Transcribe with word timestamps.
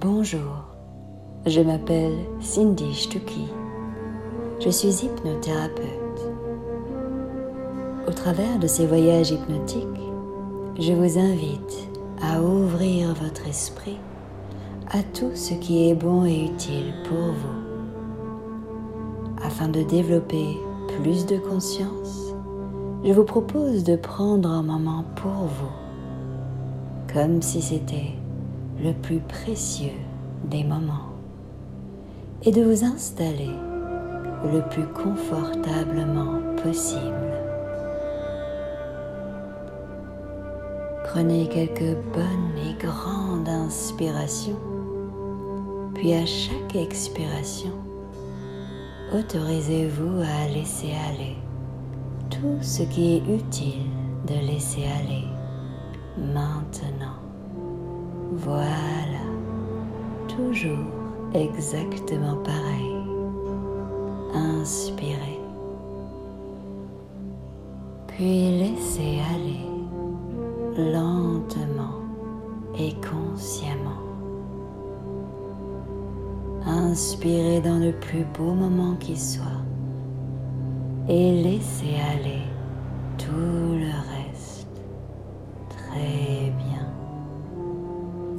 Bonjour, 0.00 0.64
je 1.46 1.60
m'appelle 1.60 2.16
Cindy 2.40 2.92
Stucky. 2.92 3.46
Je 4.58 4.68
suis 4.68 5.06
hypnothérapeute. 5.06 6.32
Au 8.08 8.10
travers 8.10 8.58
de 8.58 8.66
ces 8.66 8.88
voyages 8.88 9.30
hypnotiques, 9.30 10.10
je 10.80 10.92
vous 10.92 11.16
invite 11.16 11.88
à 12.20 12.42
ouvrir 12.42 13.14
votre 13.14 13.46
esprit 13.46 14.00
à 14.90 15.04
tout 15.04 15.30
ce 15.36 15.54
qui 15.54 15.88
est 15.88 15.94
bon 15.94 16.24
et 16.24 16.46
utile 16.46 16.92
pour 17.08 17.28
vous. 17.28 17.62
Afin 19.44 19.68
de 19.68 19.84
développer 19.84 20.58
plus 21.00 21.24
de 21.24 21.36
conscience, 21.36 22.34
je 23.04 23.12
vous 23.12 23.22
propose 23.24 23.84
de 23.84 23.94
prendre 23.94 24.48
un 24.48 24.64
moment 24.64 25.04
pour 25.14 25.30
vous, 25.30 25.72
comme 27.12 27.40
si 27.40 27.62
c'était 27.62 28.10
le 28.82 28.92
plus 28.92 29.20
précieux 29.20 30.00
des 30.44 30.64
moments, 30.64 31.12
et 32.42 32.52
de 32.52 32.62
vous 32.62 32.84
installer 32.84 33.50
le 34.52 34.60
plus 34.68 34.86
confortablement 34.88 36.40
possible. 36.62 37.32
Prenez 41.04 41.48
quelques 41.48 41.96
bonnes 42.12 42.58
et 42.68 42.74
grandes 42.84 43.48
inspirations, 43.48 44.58
puis 45.94 46.12
à 46.12 46.26
chaque 46.26 46.74
expiration, 46.74 47.72
autorisez-vous 49.16 50.20
à 50.20 50.48
laisser 50.48 50.92
aller 51.08 51.36
tout 52.30 52.58
ce 52.60 52.82
qui 52.82 53.16
est 53.16 53.34
utile 53.34 53.86
de 54.26 54.34
laisser 54.46 54.84
aller 55.00 55.24
maintenant. 56.18 57.13
Voilà, 58.36 59.24
toujours 60.26 60.90
exactement 61.34 62.36
pareil. 62.42 62.96
Inspirez, 64.34 65.40
puis 68.08 68.58
laissez 68.58 69.20
aller 69.32 69.64
lentement 70.76 72.00
et 72.76 72.92
consciemment. 72.94 74.02
Inspirez 76.66 77.60
dans 77.60 77.78
le 77.78 77.92
plus 77.92 78.24
beau 78.36 78.52
moment 78.52 78.96
qui 78.96 79.16
soit 79.16 79.62
et 81.08 81.40
laissez 81.40 81.94
aller 82.12 82.42
tout 83.16 83.30
le 83.30 83.92
reste. 84.16 84.82
Très. 85.68 86.33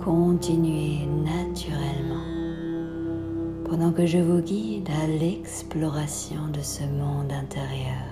Continuez 0.06 1.08
naturellement 1.08 2.22
pendant 3.68 3.92
que 3.92 4.06
je 4.06 4.20
vous 4.20 4.40
guide 4.40 4.88
à 5.04 5.08
l'exploration 5.08 6.48
de 6.54 6.62
ce 6.62 6.84
monde 6.84 7.32
intérieur. 7.32 8.06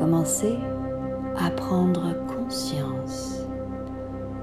Commencez 0.00 0.56
à 1.36 1.48
prendre 1.52 2.12
conscience 2.26 3.42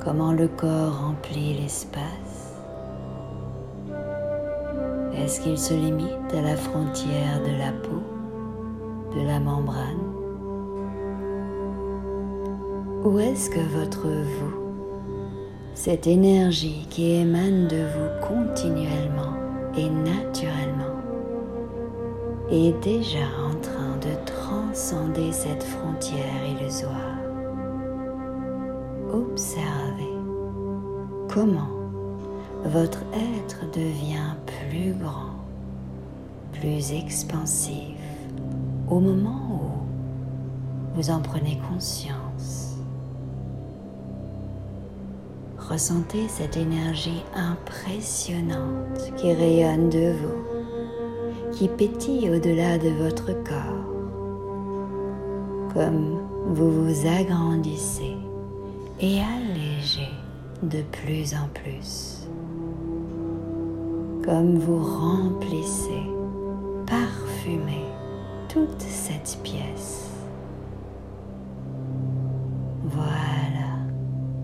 comment 0.06 0.32
le 0.32 0.48
corps 0.48 1.02
remplit 1.02 1.56
l'espace. 1.56 2.56
Est-ce 5.18 5.42
qu'il 5.42 5.58
se 5.58 5.74
limite 5.74 6.34
à 6.34 6.42
la 6.44 6.56
frontière 6.56 7.42
de 7.42 7.58
la 7.58 7.74
peau, 7.74 9.18
de 9.18 9.28
la 9.28 9.42
membrane 9.42 10.13
Ou 13.06 13.20
est-ce 13.20 13.50
que 13.50 13.60
votre 13.60 14.08
vous, 14.08 14.54
cette 15.74 16.08
énergie 16.08 16.88
qui 16.90 17.12
émane 17.12 17.68
de 17.68 17.76
vous 17.76 18.26
continuellement 18.26 19.34
et 19.76 19.90
naturellement, 19.90 21.02
est 22.50 22.72
déjà 22.82 23.26
en 23.46 23.60
train 23.60 23.98
de 23.98 24.26
transcender 24.26 25.34
cette 25.34 25.64
frontière 25.64 26.48
illusoire? 26.50 27.18
Observez 29.12 30.16
comment 31.28 31.68
votre 32.64 33.04
être 33.14 33.70
devient 33.74 34.38
plus 34.46 34.94
grand, 34.94 35.36
plus 36.54 36.94
expansif 36.94 37.98
au 38.90 39.02
moment 39.02 39.42
où 39.52 40.96
vous 40.96 41.10
en 41.10 41.20
prenez 41.20 41.60
conscience. 41.70 42.23
Ressentez 45.74 46.28
cette 46.28 46.56
énergie 46.56 47.24
impressionnante 47.34 49.12
qui 49.18 49.34
rayonne 49.34 49.90
de 49.90 50.12
vous 50.12 51.52
qui 51.52 51.68
pétille 51.68 52.30
au-delà 52.30 52.78
de 52.78 52.90
votre 52.90 53.34
corps. 53.44 53.90
Comme 55.74 56.20
vous 56.46 56.86
vous 56.86 57.08
agrandissez 57.08 58.16
et 59.00 59.18
allégez 59.20 60.14
de 60.62 60.84
plus 60.84 61.34
en 61.34 61.48
plus. 61.56 62.28
Comme 64.24 64.60
vous 64.60 64.78
remplissez, 64.78 66.04
parfumez 66.86 67.88
toute 68.48 68.80
cette 68.80 69.40
pièce. 69.42 70.13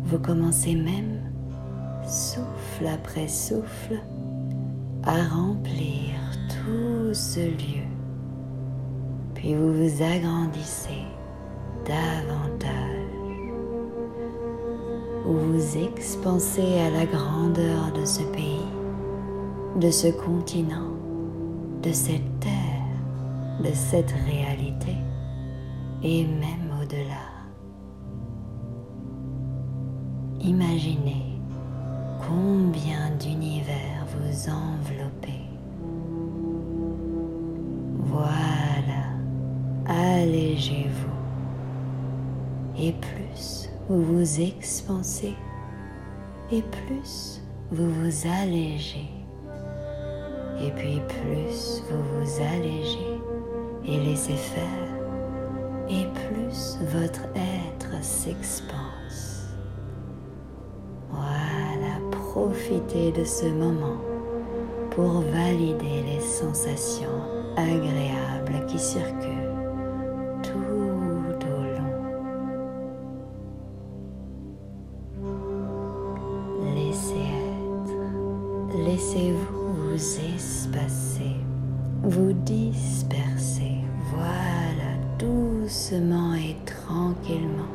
Vous 0.09 0.17
commencez 0.17 0.73
même, 0.73 1.21
souffle 2.03 2.87
après 2.91 3.27
souffle, 3.27 3.99
à 5.03 5.23
remplir 5.35 6.15
tout 6.49 7.13
ce 7.13 7.41
lieu. 7.41 7.85
Puis 9.35 9.53
vous 9.53 9.71
vous 9.71 10.03
agrandissez 10.03 11.05
davantage. 11.85 12.69
Vous 15.25 15.53
vous 15.53 15.77
expansez 15.77 16.79
à 16.79 16.89
la 16.89 17.05
grandeur 17.05 17.91
de 17.93 18.03
ce 18.03 18.23
pays, 18.23 18.65
de 19.79 19.91
ce 19.91 20.07
continent, 20.07 20.95
de 21.83 21.91
cette 21.91 22.39
terre, 22.39 23.61
de 23.63 23.71
cette 23.73 24.13
réalité 24.25 24.95
et 26.01 26.25
même 26.25 26.68
Imaginez 30.41 31.39
combien 32.27 33.11
d'univers 33.19 34.05
vous 34.07 34.49
enveloppez 34.49 35.49
voilà, 38.09 39.05
allégez-vous. 39.87 41.09
Et 42.81 42.93
plus 42.93 43.69
vous 43.87 44.03
vous 44.03 44.41
expansez, 44.41 45.35
et 46.51 46.61
plus 46.61 47.41
vous 47.71 47.89
vous 47.89 48.27
allégez. 48.41 49.09
Et 50.61 50.71
puis 50.71 51.01
plus 51.07 51.83
vous 51.89 52.03
vous 52.13 52.41
allégez 52.41 53.21
et 53.85 53.99
laissez 53.99 54.33
faire, 54.33 54.89
et 55.89 56.05
plus 56.05 56.77
votre 56.93 57.23
être 57.35 58.03
s'expanse. 58.03 58.88
Profitez 62.41 63.11
de 63.11 63.25
ce 63.25 63.47
moment 63.47 63.97
pour 64.91 65.19
valider 65.19 66.03
les 66.07 66.21
sensations 66.21 67.19
agréables 67.57 68.65
qui 68.65 68.79
circulent 68.79 69.57
tout 70.41 71.45
au 71.45 71.63
long. 71.75 71.95
Laissez 76.75 77.27
être, 77.51 78.85
laissez-vous 78.85 79.73
vous 79.73 79.95
espacer, 80.33 81.35
vous 82.03 82.31
disperser, 82.31 83.79
voilà, 84.13 84.95
doucement 85.17 86.35
et 86.35 86.55
tranquillement, 86.65 87.73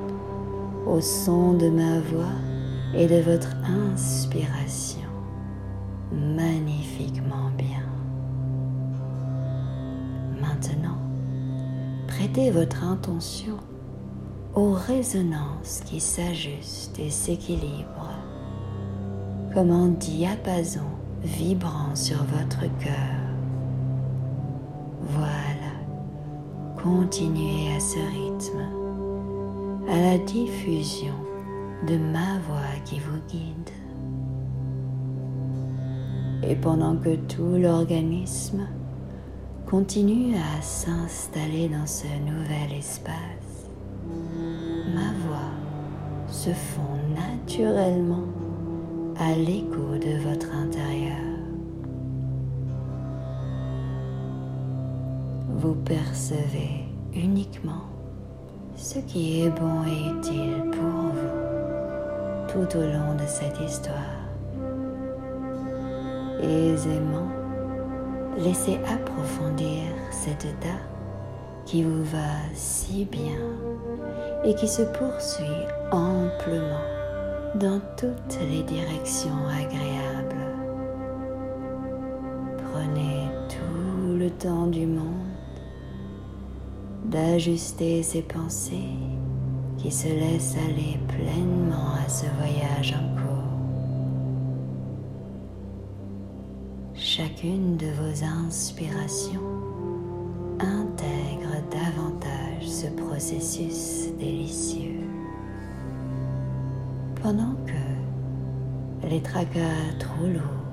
au 0.87 1.03
son 1.03 1.53
de 1.53 1.69
ma 1.69 2.01
voix 2.01 2.54
et 2.97 3.07
de 3.07 3.21
votre 3.21 3.49
inspiration 3.65 5.01
magnifiquement 6.13 7.51
bien. 7.57 7.83
Maintenant, 10.41 10.99
prêtez 12.07 12.51
votre 12.51 12.85
intention 12.85 13.57
aux 14.55 14.73
résonances 14.73 15.83
qui 15.85 15.99
s'ajustent 15.99 16.99
et 16.99 17.11
s'équilibrent 17.11 18.15
comme 19.53 19.71
un 19.71 19.89
diapason 19.89 20.87
vibrant 21.23 21.95
sur 21.95 22.23
votre 22.25 22.61
cœur. 22.79 23.21
Voilà, 25.01 25.73
continuez 26.81 27.75
à 27.75 27.81
ce 27.81 27.99
rythme, 27.99 29.89
à 29.89 30.01
la 30.01 30.19
diffusion 30.19 31.24
de 31.87 31.97
ma 31.97 32.39
voix 32.47 32.81
qui 32.85 32.99
vous 32.99 33.21
guide. 33.29 33.71
Et 36.43 36.55
pendant 36.57 36.97
que 36.97 37.17
tout 37.17 37.57
l'organisme 37.59 38.67
continue 39.67 40.35
à 40.37 40.63
s'installer 40.63 41.69
dans 41.69 41.87
ce 41.87 42.07
nouvel 42.07 42.79
espace, 42.79 43.69
ma 44.95 45.13
voix 45.27 45.53
se 46.29 46.51
fond 46.51 46.99
naturellement 47.15 48.29
à 49.19 49.35
l'écho 49.35 49.99
de 50.01 50.19
votre 50.29 50.55
intérieur. 50.55 51.17
Vous 55.57 55.75
percevez 55.75 56.85
uniquement 57.15 57.85
ce 58.77 58.99
qui 58.99 59.43
est 59.43 59.51
bon 59.51 59.83
et 59.85 60.19
utile 60.19 60.71
pour 60.71 61.13
vous 61.13 61.44
tout 62.55 62.79
au 62.79 62.83
long 62.83 63.15
de 63.15 63.27
cette 63.27 63.59
histoire. 63.61 64.21
Aisément, 66.41 67.29
laissez 68.39 68.79
approfondir 68.87 69.83
cet 70.13 70.45
état 70.45 70.81
qui 71.65 71.83
vous 71.83 72.05
va 72.05 72.33
si 72.55 73.07
bien 73.07 73.41
et 74.45 74.55
qui 74.55 74.69
se 74.69 74.83
poursuit 74.83 75.67
amplement 75.91 76.87
dans 77.57 77.81
toutes 77.97 78.39
les 78.49 78.63
directions 78.63 79.49
agréables. 79.49 80.37
Prenez 82.73 83.29
tout 83.49 84.17
le 84.17 84.31
temps 84.31 84.69
du 84.69 84.87
monde 84.87 85.03
d'ajuster 87.05 88.03
ses 88.03 88.23
pensées 88.23 89.14
qui 89.85 89.91
se 89.91 90.09
laissent 90.09 90.57
aller 90.67 90.99
pleinement 91.09 91.93
à 92.03 92.09
ce 92.09 92.25
voyage 92.39 92.95
en 92.95 93.21
cours. 93.21 93.45
Chacune 96.95 97.77
de 97.77 97.89
vos 97.89 98.25
inspirations 98.25 99.43
intègre 100.59 101.61
davantage 101.71 102.67
ce 102.67 102.87
processus 102.87 104.09
délicieux. 104.19 105.05
Pendant 107.23 107.55
que 107.67 109.07
les 109.11 109.21
tracas 109.21 109.93
trop 109.99 110.27
lourds, 110.27 110.65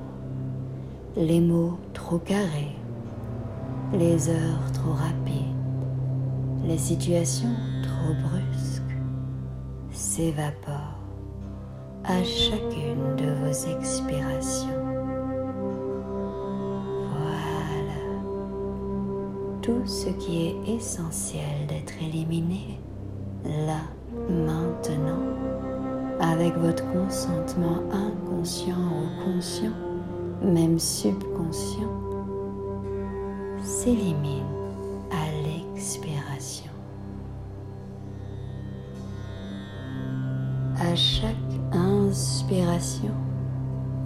les 1.17 1.41
mots 1.41 1.77
trop 1.91 2.19
carrés, 2.19 2.77
les 3.91 4.29
heures 4.29 4.71
trop 4.73 4.93
rapides, 4.93 5.57
les 6.65 6.77
situations 6.77 7.57
trop 7.83 8.13
brusques 8.13 8.70
à 12.03 12.23
chacune 12.23 13.15
de 13.17 13.33
vos 13.41 13.75
expirations. 13.75 14.69
Voilà. 17.09 18.01
Tout 19.61 19.85
ce 19.85 20.09
qui 20.09 20.47
est 20.47 20.75
essentiel 20.75 21.65
d'être 21.67 21.93
éliminé, 22.01 22.79
là, 23.45 23.81
maintenant, 24.29 25.23
avec 26.19 26.55
votre 26.57 26.83
consentement 26.91 27.79
inconscient 27.91 28.75
ou 28.75 29.25
conscient, 29.25 29.73
même 30.43 30.77
subconscient, 30.77 31.89
s'élimine 33.63 34.60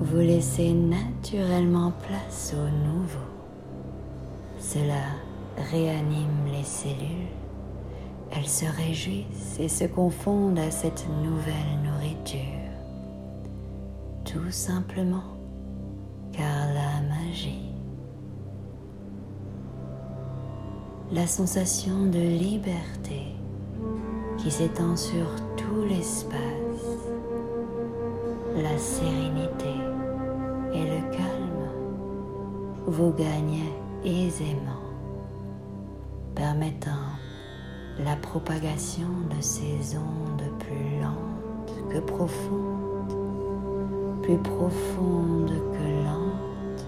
vous 0.01 0.17
laissez 0.17 0.73
naturellement 0.73 1.91
place 2.07 2.53
au 2.53 2.69
nouveau. 2.87 3.19
Cela 4.59 5.03
réanime 5.71 6.45
les 6.51 6.63
cellules 6.63 7.29
elles 8.31 8.47
se 8.47 8.65
réjouissent 8.65 9.59
et 9.59 9.69
se 9.69 9.85
confondent 9.85 10.59
à 10.59 10.71
cette 10.71 11.05
nouvelle 11.23 11.79
nourriture. 11.83 12.41
Tout 14.25 14.51
simplement 14.51 15.23
car 16.33 16.73
la 16.73 17.01
magie, 17.07 17.71
la 21.11 21.27
sensation 21.27 22.07
de 22.07 22.19
liberté 22.19 23.21
qui 24.37 24.51
s'étend 24.51 24.97
sur 24.97 25.27
tout 25.55 25.85
l'espace, 25.87 26.64
la 28.55 28.77
sérénité 28.77 29.75
et 30.73 30.83
le 30.83 31.11
calme 31.11 31.69
vous 32.87 33.11
gagnent 33.11 33.71
aisément, 34.05 34.83
permettant 36.35 37.11
la 38.03 38.15
propagation 38.15 39.07
de 39.29 39.41
ces 39.41 39.97
ondes 39.97 40.49
plus 40.59 41.01
lentes 41.01 41.89
que 41.89 41.99
profondes, 41.99 43.13
plus 44.21 44.37
profondes 44.37 45.51
que 45.73 46.05
lentes, 46.05 46.87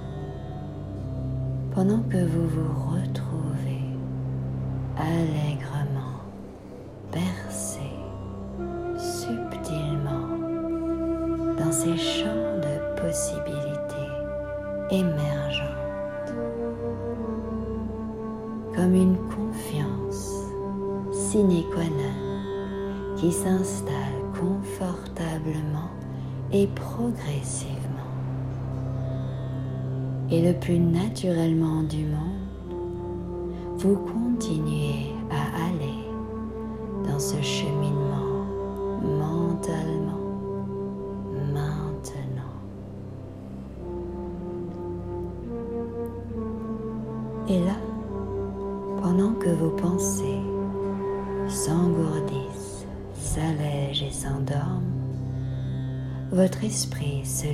pendant 1.76 2.02
que 2.04 2.24
vous 2.26 2.48
vous 2.48 2.96
retrouvez 2.96 3.82
allègrement 4.98 5.77
s'installe 23.32 23.94
confortablement 24.40 25.90
et 26.52 26.68
progressivement. 26.68 27.82
Et 30.30 30.42
le 30.42 30.60
plus 30.60 30.80
naturellement 30.80 31.84
du 31.84 32.06
monde, 32.06 32.28
vous 33.78 33.96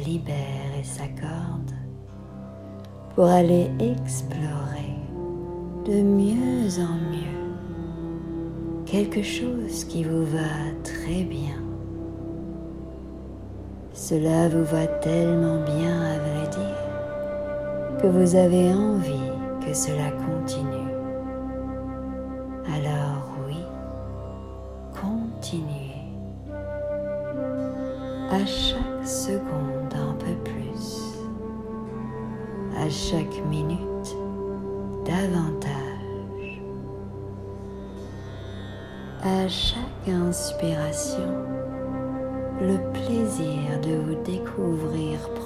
libère 0.06 0.78
et 0.80 0.84
s'accorde 0.84 1.72
pour 3.16 3.26
aller 3.26 3.70
explorer 3.80 4.98
de 5.86 6.02
mieux 6.02 6.80
en 6.80 6.96
mieux 7.12 7.34
quelque 8.86 9.24
chose 9.24 9.86
qui 9.86 10.04
vous 10.04 10.26
va 10.26 10.72
très 10.84 11.24
bien. 11.24 11.58
Cela 13.94 14.50
vous 14.50 14.66
va 14.66 14.86
tellement 14.86 15.64
bien 15.64 16.02
à 16.02 16.20
vrai 16.20 16.48
dire 16.50 18.02
que 18.02 18.08
vous 18.08 18.36
avez 18.36 18.74
envie 18.74 19.32
que 19.66 19.74
cela 19.74 20.12
continue. 20.12 20.94
Alors 22.68 23.32
oui, 23.48 23.58
continuez. 25.00 25.94
À 28.32 28.46
chaque 28.46 28.83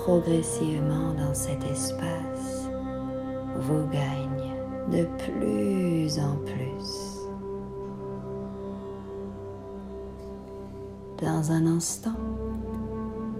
progressivement 0.07 1.13
dans 1.17 1.33
cet 1.33 1.61
espace 1.69 2.69
vous 3.57 3.85
gagne 3.91 4.55
de 4.89 5.05
plus 5.17 6.17
en 6.17 6.37
plus. 6.45 7.27
Dans 11.21 11.51
un 11.51 11.67
instant, 11.67 12.15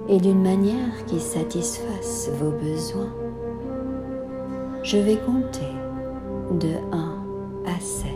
et 0.10 0.20
d'une 0.20 0.44
manière 0.44 1.06
qui 1.06 1.22
satisfasse 1.22 2.30
vos 2.38 2.52
besoins, 2.52 3.14
je 4.84 4.98
vais 4.98 5.20
compter 5.26 5.72
de 6.52 6.74
1 6.92 7.24
à 7.66 7.80
7. 7.80 8.12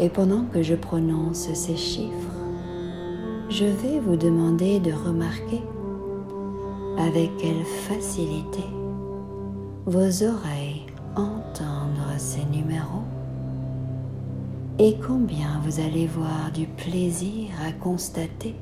Et 0.00 0.08
pendant 0.08 0.44
que 0.44 0.62
je 0.62 0.74
prononce 0.74 1.52
ces 1.52 1.76
chiffres, 1.76 2.32
je 3.50 3.66
vais 3.66 4.00
vous 4.00 4.16
demander 4.16 4.80
de 4.80 4.92
remarquer 4.92 5.60
avec 6.98 7.36
quelle 7.38 7.64
facilité 7.64 8.64
vos 9.86 10.22
oreilles 10.22 10.86
entendent 11.16 12.18
ces 12.18 12.44
numéros 12.44 13.02
et 14.78 14.96
combien 15.06 15.60
vous 15.64 15.80
allez 15.80 16.06
voir 16.06 16.50
du 16.52 16.66
plaisir 16.66 17.50
à 17.66 17.72
constater 17.72 18.54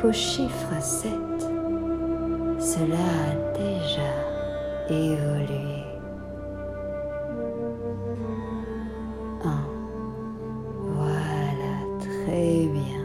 qu'au 0.00 0.12
chiffre 0.12 0.80
7, 0.80 1.10
cela 2.58 2.96
a 2.96 3.58
déjà 3.58 4.12
évolué. 4.88 5.82
1. 9.44 9.68
Voilà, 10.94 11.74
très 11.98 12.66
bien. 12.68 13.04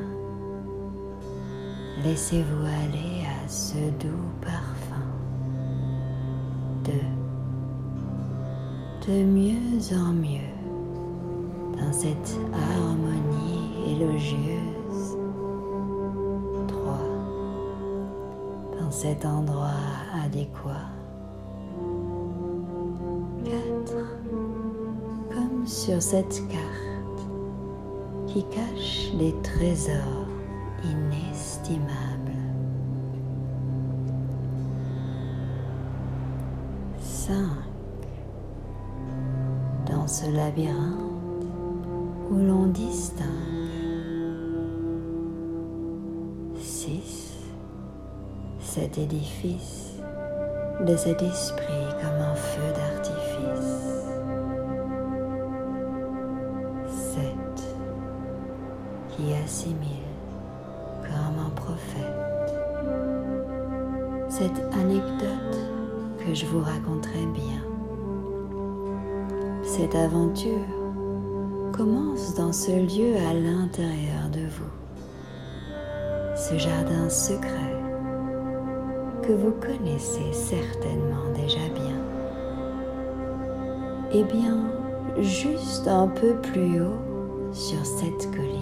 Laissez-vous 2.03 2.65
aller 2.65 3.10
ce 3.51 3.75
doux 3.99 4.29
parfum. 4.39 4.95
2. 6.85 6.91
De 9.07 9.23
mieux 9.25 9.93
en 9.93 10.13
mieux 10.13 10.55
dans 11.77 11.91
cette 11.91 12.39
harmonie 12.53 13.73
élogieuse. 13.87 15.17
3. 16.69 16.97
Dans 18.79 18.91
cet 18.91 19.25
endroit 19.25 19.83
adéquat. 20.23 20.87
4. 23.43 23.53
Comme 25.29 25.67
sur 25.67 26.01
cette 26.01 26.41
carte 26.47 27.27
qui 28.27 28.45
cache 28.45 29.11
les 29.19 29.35
trésors 29.41 30.29
inestimables. 30.85 32.10
5. 37.27 37.35
Dans 39.85 40.07
ce 40.07 40.25
labyrinthe, 40.31 41.45
où 42.31 42.35
l'on 42.35 42.65
distingue 42.65 43.27
six, 46.59 47.33
cet 48.59 48.97
édifice 48.97 49.99
de 50.83 50.95
cet 50.95 51.21
esprit 51.21 51.85
comme 52.01 52.21
un 52.21 52.33
feu 52.33 52.73
d'artifice. 52.73 54.03
Sept, 56.87 57.75
qui 59.09 59.33
assimile 59.35 60.09
comme 61.03 61.45
un 61.45 61.51
prophète 61.51 62.21
cette 64.31 64.73
anecdote 64.73 65.60
je 66.33 66.45
vous 66.45 66.61
raconterai 66.61 67.25
bien, 67.33 67.61
cette 69.63 69.95
aventure 69.95 70.65
commence 71.73 72.35
dans 72.35 72.53
ce 72.53 72.71
lieu 72.71 73.15
à 73.29 73.33
l'intérieur 73.33 74.29
de 74.31 74.41
vous, 74.41 75.75
ce 76.35 76.57
jardin 76.57 77.09
secret 77.09 77.75
que 79.23 79.33
vous 79.33 79.51
connaissez 79.51 80.31
certainement 80.31 81.31
déjà 81.35 81.67
bien. 81.73 81.97
Et 84.13 84.23
bien, 84.23 84.71
juste 85.19 85.87
un 85.87 86.07
peu 86.07 86.35
plus 86.35 86.81
haut 86.81 86.99
sur 87.51 87.85
cette 87.85 88.29
colline, 88.31 88.60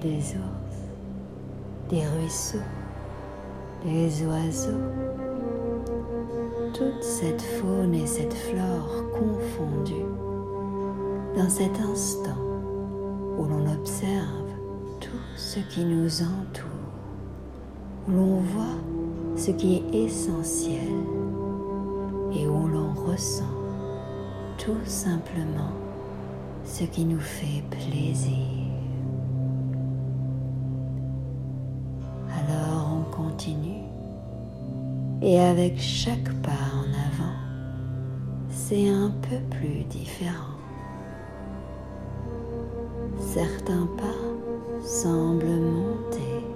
des 0.00 0.36
ours, 0.36 0.76
des 1.90 2.06
ruisseaux, 2.06 2.58
des 3.84 4.26
oiseaux, 4.26 4.84
toute 6.74 7.02
cette 7.02 7.42
faune 7.42 7.94
et 7.94 8.06
cette 8.06 8.34
flore 8.34 9.04
confondues 9.12 10.06
dans 11.36 11.48
cet 11.48 11.80
instant 11.80 12.36
où 13.38 13.44
l'on 13.44 13.72
observe 13.72 14.50
tout 15.00 15.10
ce 15.36 15.60
qui 15.60 15.84
nous 15.84 16.22
entoure, 16.22 16.66
où 18.06 18.12
l'on 18.12 18.40
voit 18.40 18.78
ce 19.36 19.50
qui 19.52 19.76
est 19.76 20.04
essentiel 20.04 20.92
et 22.32 22.46
où 22.46 22.68
l'on 22.68 22.92
ressent 22.92 23.44
tout 24.58 24.84
simplement 24.84 25.72
ce 26.64 26.84
qui 26.84 27.04
nous 27.04 27.20
fait 27.20 27.62
plaisir. 27.70 28.57
Et 35.30 35.38
avec 35.38 35.78
chaque 35.78 36.32
pas 36.40 36.70
en 36.74 36.88
avant, 36.88 37.36
c'est 38.48 38.88
un 38.88 39.10
peu 39.10 39.36
plus 39.50 39.84
différent. 39.84 40.56
Certains 43.20 43.86
pas 43.98 44.80
semblent 44.82 45.44
monter, 45.44 46.46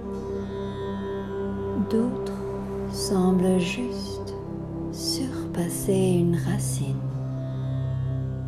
d'autres 1.91 2.41
semblent 2.91 3.59
juste 3.59 4.33
surpasser 4.91 6.15
une 6.21 6.37
racine, 6.37 6.95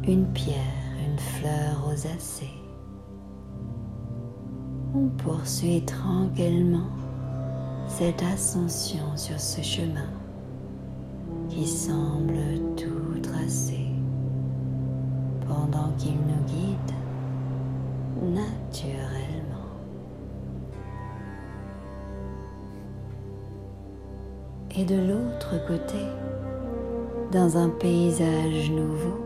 une 0.08 0.26
pierre, 0.34 0.58
une 1.08 1.20
fleur 1.20 1.86
rosacée. 1.86 2.64
On 4.96 5.08
poursuit 5.24 5.86
tranquillement 5.86 7.05
cette 7.98 8.24
ascension 8.24 9.16
sur 9.16 9.40
ce 9.40 9.62
chemin 9.62 10.10
qui 11.48 11.66
semble 11.66 12.36
tout 12.76 13.22
tracé 13.24 13.88
pendant 15.48 15.90
qu'il 15.98 16.12
nous 16.12 16.44
guide 16.46 16.94
naturellement. 18.34 19.70
Et 24.78 24.84
de 24.84 24.96
l'autre 24.96 25.66
côté, 25.66 26.06
dans 27.32 27.58
un 27.58 27.70
paysage 27.70 28.72
nouveau, 28.72 29.26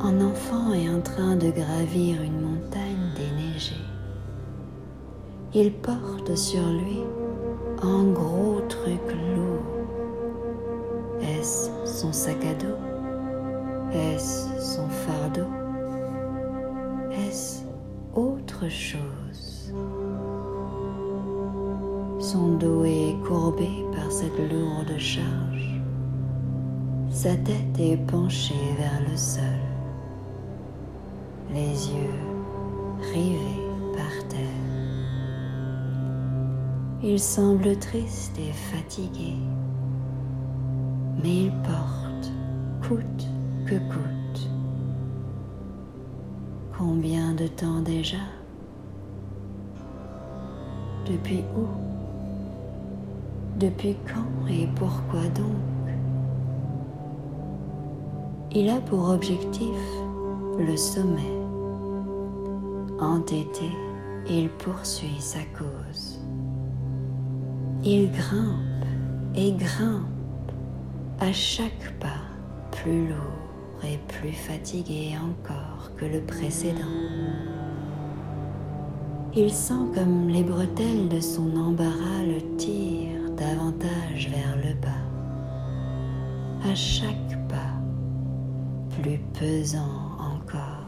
un 0.00 0.20
enfant 0.20 0.72
est 0.72 0.88
en 0.90 1.00
train 1.00 1.36
de 1.36 1.48
gravir 1.52 2.20
une 2.22 2.40
montagne 2.40 2.47
il 5.60 5.72
porte 5.72 6.36
sur 6.36 6.62
lui 6.68 7.02
un 7.82 8.04
gros 8.12 8.60
truc 8.68 9.00
lourd. 9.34 9.66
Est-ce 11.20 11.70
son 11.84 12.12
sac 12.12 12.36
à 12.44 12.54
dos? 12.54 12.78
Est-ce 13.92 14.46
son 14.60 14.88
fardeau? 14.88 15.50
Est-ce 17.10 17.62
autre 18.14 18.68
chose? 18.68 19.74
Son 22.20 22.56
dos 22.56 22.84
est 22.84 23.16
courbé 23.26 23.84
par 23.96 24.12
cette 24.12 24.38
lourde 24.38 24.96
charge. 24.96 25.82
Sa 27.10 27.34
tête 27.34 27.80
est 27.80 27.96
penchée 28.06 28.54
vers 28.78 29.00
le 29.10 29.16
sol. 29.16 29.42
Les 31.52 31.88
yeux 31.88 32.14
rivés 33.12 33.57
Il 37.00 37.20
semble 37.20 37.78
triste 37.78 38.36
et 38.40 38.52
fatigué, 38.52 39.36
mais 41.22 41.44
il 41.44 41.52
porte 41.62 42.32
coûte 42.82 43.28
que 43.66 43.76
coûte. 43.76 44.50
Combien 46.76 47.34
de 47.34 47.46
temps 47.46 47.80
déjà? 47.82 48.16
Depuis 51.06 51.44
où? 51.56 51.68
Depuis 53.60 53.96
quand 54.04 54.48
et 54.48 54.66
pourquoi 54.74 55.22
donc? 55.36 55.94
Il 58.50 58.68
a 58.70 58.80
pour 58.80 59.08
objectif 59.10 59.78
le 60.58 60.76
sommet. 60.76 61.32
Entêté, 62.98 63.70
il 64.28 64.48
poursuit 64.50 65.20
sa 65.20 65.44
cause. 65.56 66.17
Il 67.90 68.10
grimpe 68.12 68.84
et 69.34 69.50
grimpe 69.52 70.52
à 71.20 71.32
chaque 71.32 71.98
pas 71.98 72.20
plus 72.70 73.08
lourd 73.08 73.82
et 73.82 73.96
plus 74.08 74.34
fatigué 74.34 75.14
encore 75.16 75.90
que 75.96 76.04
le 76.04 76.20
précédent. 76.20 76.84
Il 79.34 79.50
sent 79.50 79.86
comme 79.94 80.28
les 80.28 80.42
bretelles 80.42 81.08
de 81.08 81.18
son 81.18 81.56
embarras 81.56 82.24
le 82.26 82.56
tirent 82.58 83.30
davantage 83.30 84.28
vers 84.28 84.56
le 84.58 84.74
bas. 84.74 86.68
À 86.70 86.74
chaque 86.74 87.38
pas, 87.48 87.72
plus 89.00 89.18
pesant 89.32 90.18
encore. 90.18 90.84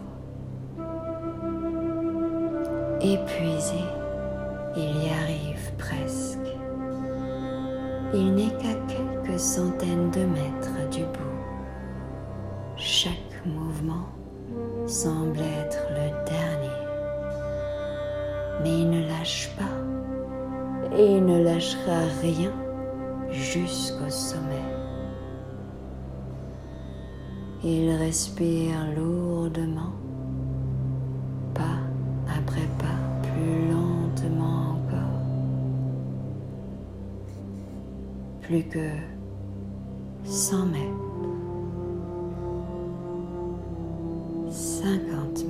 Épuisé, 3.01 3.85
il 4.77 5.07
y 5.07 5.09
arrive 5.09 5.73
presque. 5.79 6.50
Il 8.13 8.35
n'est 8.35 8.51
qu'à 8.59 8.75
quelques 8.89 9.39
centaines 9.39 10.11
de 10.11 10.25
mètres 10.25 10.91
du 10.91 11.03
bout. 11.03 11.41
Chaque 12.77 13.45
mouvement 13.47 14.09
semble 14.87 15.39
être 15.39 15.87
le 15.91 16.25
dernier. 16.25 16.81
Mais 18.63 18.81
il 18.81 18.91
ne 18.91 19.07
lâche 19.07 19.51
pas 19.57 20.97
et 20.97 21.17
il 21.17 21.25
ne 21.25 21.43
lâchera 21.45 22.01
rien 22.21 22.53
jusqu'au 23.31 24.11
sommet. 24.11 24.57
Il 27.63 27.91
respire 27.93 28.77
lourdement, 28.97 29.93
pas 31.55 31.79
après 32.37 32.69
pas, 32.79 32.90
Plus 38.51 38.65
que 38.65 38.89
100 40.25 40.67
mètres. 40.67 40.83
50 44.51 45.45
mètres. 45.45 45.50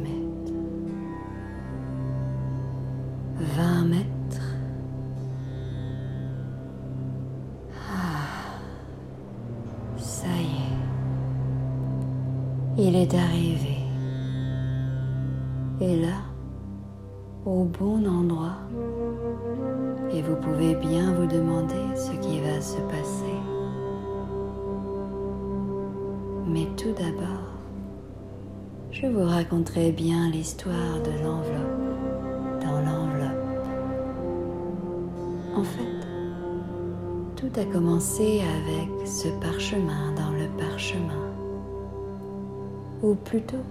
Ou 43.10 43.16
plutôt 43.16 43.64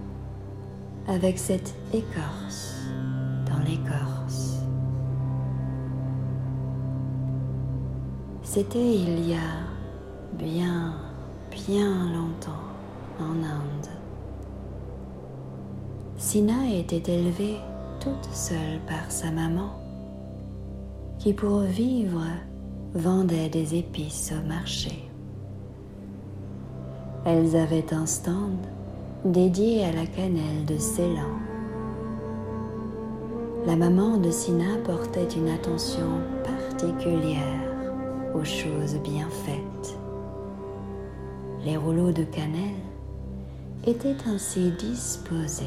avec 1.08 1.38
cette 1.38 1.74
écorce 1.94 2.76
dans 3.46 3.58
l'écorce. 3.60 4.58
C'était 8.42 8.94
il 8.94 9.26
y 9.26 9.32
a 9.32 9.64
bien, 10.34 10.94
bien 11.50 12.12
longtemps 12.12 12.66
en 13.18 13.42
Inde. 13.42 13.88
Sina 16.18 16.68
était 16.70 17.10
élevée 17.10 17.56
toute 17.98 18.28
seule 18.34 18.80
par 18.86 19.10
sa 19.10 19.30
maman, 19.30 19.70
qui 21.18 21.32
pour 21.32 21.60
vivre 21.60 22.24
vendait 22.92 23.48
des 23.48 23.74
épices 23.74 24.34
au 24.38 24.46
marché. 24.46 25.08
Elles 27.24 27.56
avaient 27.56 27.94
un 27.94 28.04
stand 28.04 28.66
dédié 29.24 29.84
à 29.84 29.92
la 29.92 30.06
cannelle 30.06 30.64
de 30.66 30.78
Ceylan. 30.78 31.36
La 33.66 33.76
maman 33.76 34.16
de 34.16 34.30
Sina 34.30 34.78
portait 34.84 35.28
une 35.36 35.50
attention 35.50 36.08
particulière 36.42 37.60
aux 38.34 38.44
choses 38.44 38.96
bien 39.04 39.28
faites. 39.28 39.98
Les 41.66 41.76
rouleaux 41.76 42.12
de 42.12 42.22
cannelle 42.24 42.80
étaient 43.86 44.16
ainsi 44.26 44.70
disposés 44.78 45.66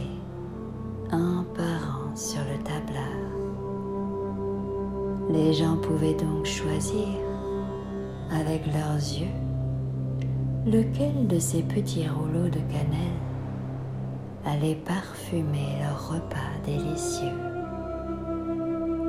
un 1.12 1.46
par 1.56 2.08
un 2.10 2.16
sur 2.16 2.42
le 2.42 2.58
tableur. 2.64 3.04
Les 5.30 5.54
gens 5.54 5.78
pouvaient 5.78 6.16
donc 6.16 6.46
choisir 6.46 7.08
avec 8.32 8.66
leurs 8.66 8.96
yeux 8.96 9.28
lequel 10.66 11.28
de 11.28 11.38
ces 11.38 11.62
petits 11.62 12.08
rouleaux 12.08 12.50
de 12.50 12.60
cannelle 12.72 13.33
allait 14.46 14.76
parfumer 14.76 15.78
leur 15.82 16.10
repas 16.10 16.54
délicieux, 16.66 17.40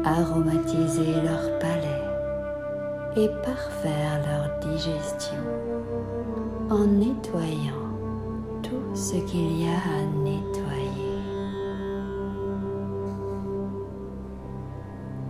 aromatiser 0.04 1.20
leur 1.22 1.58
palais 1.58 2.04
et 3.16 3.28
parfaire 3.42 4.20
leur 4.26 4.58
digestion 4.72 5.36
en 6.70 6.86
nettoyant 6.86 7.84
tout 8.62 8.94
ce 8.94 9.16
qu'il 9.16 9.62
y 9.62 9.66
a 9.66 9.76
à 9.76 10.22
nettoyer. 10.22 10.94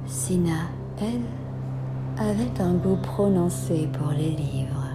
Sina, 0.06 0.68
elle, 1.00 1.26
avait 2.16 2.60
un 2.62 2.74
goût 2.74 2.98
prononcé 3.02 3.88
pour 3.98 4.12
les 4.12 4.30
livres. 4.30 4.88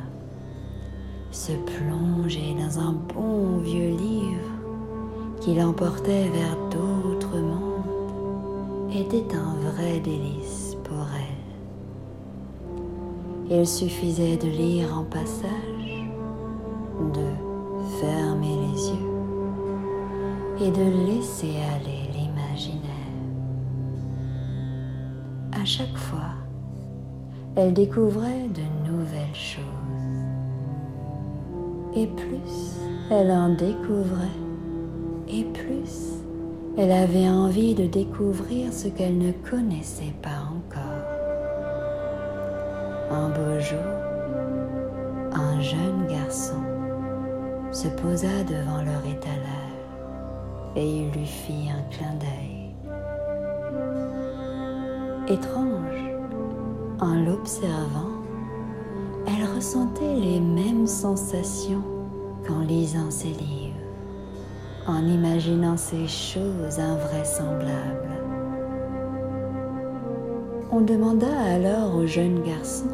Se 1.32 1.52
plonger 1.52 2.56
dans 2.56 2.80
un 2.80 2.94
bon 2.94 3.58
vieux 3.58 3.96
livre 3.96 4.49
qui 5.42 5.56
l'emportait 5.56 6.30
vers 6.30 6.58
d'autres 6.70 7.38
mondes 7.38 7.84
était 8.94 9.36
un 9.36 9.56
vrai 9.72 10.00
délice 10.00 10.76
pour 10.84 11.06
elle. 11.16 11.40
Il 13.58 13.68
suffisait 13.68 14.38
de 14.38 14.48
lire 14.48 14.98
en 14.98 15.04
passage, 15.04 16.08
de 17.14 17.30
fermer 18.00 18.56
les 18.68 18.90
yeux 18.90 19.10
et 20.62 20.72
de 20.72 21.08
laisser 21.08 21.56
aller 21.76 22.10
l'imaginaire. 22.14 22.84
À 25.54 25.66
chaque 25.66 25.98
fois, 25.98 26.34
elle 27.56 27.74
découvrait 27.74 28.50
de 28.50 28.92
nouvelles 28.92 29.34
choses. 29.34 29.64
Et 31.96 32.06
plus 32.08 32.80
elle 33.12 33.32
en 33.32 33.50
découvrait, 33.50 34.28
elle 36.82 36.94
avait 36.94 37.28
envie 37.28 37.76
de 37.76 37.88
découvrir 37.88 38.72
ce 38.72 38.88
qu'elle 38.88 39.18
ne 39.18 39.34
connaissait 39.34 40.14
pas 40.22 40.48
encore. 40.50 41.04
Un 43.12 43.28
beau 43.32 43.60
jour, 43.60 43.80
un 45.34 45.60
jeune 45.60 46.08
garçon 46.08 46.62
se 47.74 47.90
posa 47.90 48.44
devant 48.48 48.82
leur 48.82 49.06
étalage 49.06 49.76
et 50.78 50.90
il 50.90 51.12
lui 51.12 51.26
fit 51.26 51.68
un 51.70 51.82
clin 51.92 52.14
d'œil. 52.18 52.74
Étrange, 55.28 56.14
en 57.02 57.16
l'observant, 57.26 58.24
elle 59.28 59.54
ressentait 59.54 60.16
les 60.16 60.40
mêmes 60.40 60.88
sensations 60.88 61.84
qu'en 62.48 62.62
lisant 62.62 63.12
ses 63.12 63.28
livres, 63.28 63.59
en 64.90 65.06
imaginant 65.06 65.78
ces 65.78 66.08
choses 66.08 66.80
invraisemblables. 66.80 68.10
On 70.72 70.82
demanda 70.82 71.28
alors 71.54 71.96
au 71.96 72.08
jeune 72.08 72.42
garçon 72.44 72.88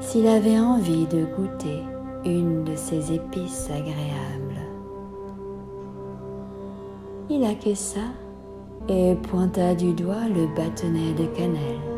s'il 0.00 0.26
avait 0.26 0.58
envie 0.58 1.06
de 1.06 1.24
goûter 1.24 1.82
une 2.24 2.64
de 2.64 2.74
ces 2.74 3.12
épices 3.12 3.68
agréables. 3.70 4.60
Il 7.30 7.44
acquiesça 7.44 8.00
et 8.88 9.14
pointa 9.14 9.74
du 9.74 9.92
doigt 9.94 10.28
le 10.28 10.46
bâtonnet 10.56 11.14
de 11.14 11.26
cannelle. 11.36 11.91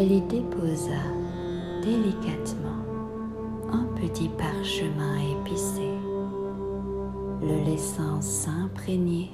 Elle 0.00 0.12
y 0.12 0.20
déposa 0.22 1.02
délicatement 1.82 2.80
un 3.70 3.84
petit 4.00 4.30
parchemin 4.30 5.18
épicé, 5.18 5.90
le 7.42 7.66
laissant 7.66 8.18
s'imprégner 8.22 9.30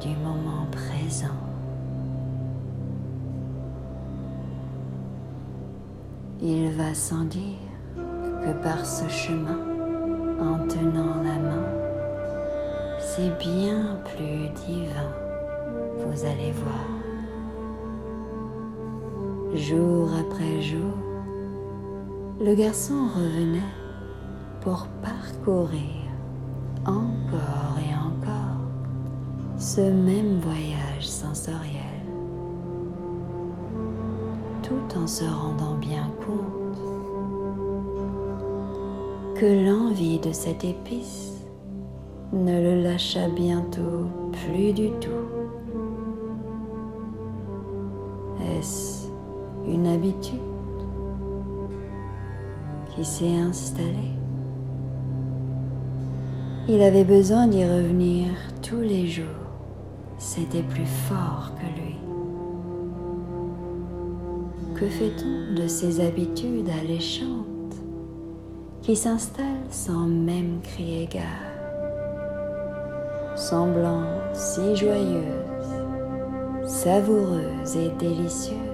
du 0.00 0.10
moment 0.22 0.68
présent. 0.70 1.34
Il 6.40 6.70
va 6.76 6.94
sans 6.94 7.24
dire 7.24 7.58
que 8.44 8.62
par 8.62 8.86
ce 8.86 9.08
chemin, 9.08 9.58
en 10.40 10.64
tenant 10.68 11.16
la 11.24 11.40
main, 11.40 11.66
c'est 13.00 13.36
bien 13.36 13.98
plus 14.04 14.48
divin, 14.64 15.10
vous 15.98 16.24
allez 16.24 16.52
voir. 16.52 17.01
Jour 19.54 20.08
après 20.18 20.62
jour, 20.62 20.96
le 22.40 22.54
garçon 22.54 22.94
revenait 23.14 23.60
pour 24.62 24.86
parcourir 25.02 26.08
encore 26.86 27.76
et 27.78 27.94
encore 27.94 28.56
ce 29.58 29.82
même 29.82 30.38
voyage 30.40 31.06
sensoriel, 31.06 31.82
tout 34.62 34.98
en 34.98 35.06
se 35.06 35.24
rendant 35.24 35.74
bien 35.74 36.10
compte 36.24 36.78
que 39.38 39.66
l'envie 39.66 40.18
de 40.18 40.32
cette 40.32 40.64
épice 40.64 41.44
ne 42.32 42.58
le 42.58 42.82
lâcha 42.82 43.28
bientôt 43.28 44.06
plus 44.32 44.72
du 44.72 44.88
tout. 44.92 45.41
Qui 52.94 53.04
s'est 53.04 53.36
installée 53.36 54.12
il 56.68 56.80
avait 56.80 57.02
besoin 57.02 57.48
d'y 57.48 57.64
revenir 57.64 58.28
tous 58.62 58.80
les 58.80 59.08
jours. 59.08 59.26
C'était 60.16 60.62
plus 60.62 60.86
fort 60.86 61.50
que 61.56 61.80
lui. 61.80 61.96
Que 64.76 64.86
fait-on 64.86 65.60
de 65.60 65.66
ces 65.66 66.00
habitudes 66.00 66.68
alléchantes 66.80 67.74
qui 68.80 68.94
s'installent 68.94 69.46
sans 69.70 70.06
même 70.06 70.60
crier 70.62 71.06
gare, 71.06 71.24
semblant 73.36 74.04
si 74.32 74.76
joyeuses, 74.76 75.74
savoureuses 76.64 77.76
et 77.76 77.90
délicieuses, 77.98 78.71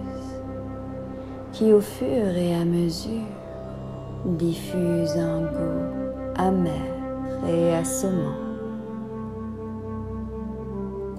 qui 1.59 1.73
au 1.73 1.81
fur 1.81 2.37
et 2.37 2.55
à 2.55 2.65
mesure 2.65 3.27
diffusent 4.25 5.17
un 5.17 5.41
goût 5.41 6.37
amer 6.37 6.71
et 7.49 7.75
assommant. 7.75 8.39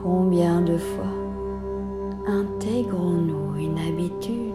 Combien 0.02 0.62
de 0.62 0.78
fois 0.78 1.18
intégrons-nous 2.26 3.58
une 3.58 3.78
habitude 3.80 4.54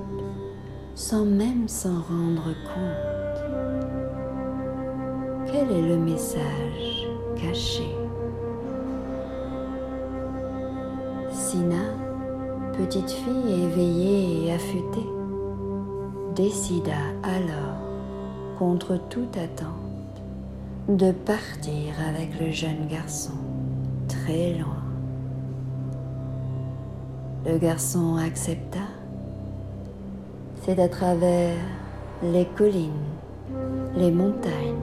sans 0.95 1.27
même 1.27 1.69
s'en 1.69 2.01
rendre 2.09 2.55
compte? 2.65 3.45
Quel 5.45 5.71
est 5.71 5.83
le 5.87 5.99
message 5.99 7.09
caché? 7.37 7.95
Sina, 11.31 11.85
petite 12.73 13.11
fille 13.11 13.65
éveillée 13.65 14.47
et 14.47 14.53
affûtée, 14.55 15.11
décida 16.35 16.97
alors, 17.23 17.79
contre 18.59 18.99
toute 19.09 19.37
attente, 19.37 20.23
de 20.89 21.13
partir 21.13 21.95
avec 22.09 22.41
le 22.41 22.51
jeune 22.51 22.89
garçon 22.89 23.35
très 24.09 24.55
loin. 24.55 24.83
Le 27.47 27.59
garçon 27.59 28.17
accepta. 28.17 28.81
C'est 30.63 30.79
à 30.81 30.89
travers 30.89 31.57
les 32.23 32.47
collines, 32.47 32.91
les 33.97 34.11
montagnes, 34.11 34.75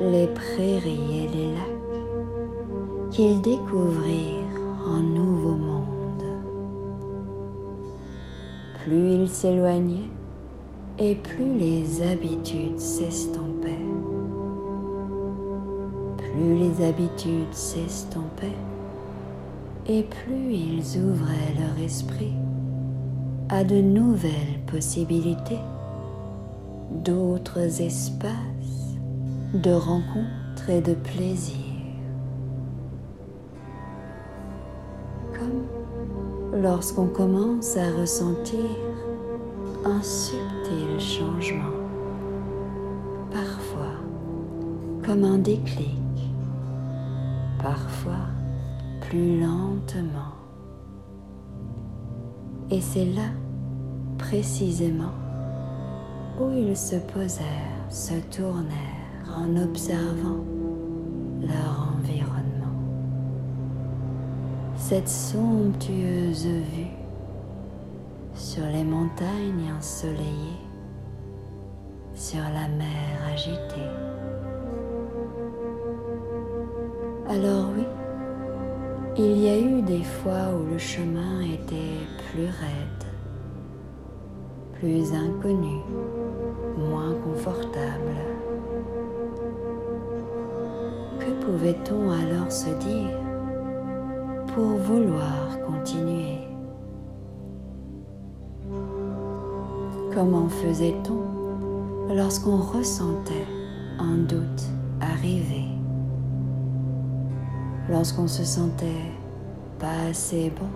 les 0.00 0.26
prairies 0.28 1.24
et 1.24 1.28
les 1.28 1.52
lacs 1.52 3.10
qu'ils 3.10 3.40
découvrirent 3.40 4.60
un 4.86 5.02
nouveau 5.02 5.54
monde. 5.54 6.22
Plus 8.82 9.14
ils 9.14 9.28
s'éloignaient 9.28 10.10
et 10.98 11.14
plus 11.14 11.58
les 11.58 12.02
habitudes 12.02 12.78
s'estompaient 12.78 13.54
plus 16.34 16.56
les 16.56 16.84
habitudes 16.84 17.52
s'estompaient 17.52 18.58
et 19.86 20.02
plus 20.02 20.52
ils 20.52 20.98
ouvraient 20.98 21.54
leur 21.58 21.84
esprit 21.84 22.34
à 23.50 23.62
de 23.62 23.76
nouvelles 23.76 24.60
possibilités, 24.66 25.60
d'autres 26.90 27.80
espaces 27.80 28.96
de 29.52 29.70
rencontres 29.70 30.70
et 30.70 30.80
de 30.80 30.94
plaisirs. 30.94 31.58
Comme 35.34 36.62
lorsqu'on 36.62 37.06
commence 37.06 37.76
à 37.76 37.90
ressentir 37.92 38.58
un 39.84 40.02
subtil 40.02 40.63
changement, 40.98 41.74
parfois 43.30 43.94
comme 45.04 45.24
un 45.24 45.38
déclic 45.38 45.98
parfois 47.62 48.26
plus 49.00 49.40
lentement. 49.40 50.32
Et 52.70 52.80
c'est 52.80 53.04
là, 53.04 53.30
précisément, 54.18 55.14
où 56.40 56.50
ils 56.50 56.76
se 56.76 56.96
posèrent, 56.96 57.90
se 57.90 58.14
tournèrent 58.36 59.36
en 59.36 59.56
observant 59.56 60.44
leur 61.40 61.94
environnement. 61.96 62.78
Cette 64.76 65.08
somptueuse 65.08 66.46
vue 66.46 67.03
sur 68.54 68.66
les 68.66 68.84
montagnes 68.84 69.72
ensoleillées, 69.76 70.62
sur 72.14 72.38
la 72.38 72.68
mer 72.68 73.32
agitée. 73.32 73.90
Alors 77.28 77.70
oui, 77.76 77.84
il 79.16 79.38
y 79.38 79.48
a 79.48 79.58
eu 79.58 79.82
des 79.82 80.04
fois 80.04 80.54
où 80.54 80.70
le 80.70 80.78
chemin 80.78 81.40
était 81.40 81.98
plus 82.30 82.44
raide, 82.44 83.04
plus 84.74 85.12
inconnu, 85.12 85.80
moins 86.78 87.14
confortable. 87.24 88.14
Que 91.18 91.44
pouvait-on 91.44 92.08
alors 92.08 92.52
se 92.52 92.70
dire 92.70 93.18
pour 94.54 94.76
vouloir 94.76 95.58
continuer? 95.66 96.43
Comment 100.14 100.48
faisait-on 100.48 102.14
lorsqu'on 102.14 102.58
ressentait 102.58 103.48
un 103.98 104.18
doute 104.18 104.62
arriver? 105.00 105.64
Lorsqu'on 107.90 108.28
se 108.28 108.44
sentait 108.44 109.10
pas 109.80 110.08
assez 110.10 110.50
bon, 110.50 110.68